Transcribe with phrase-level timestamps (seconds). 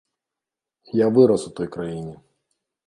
[1.05, 2.15] Я вырас у той краіне.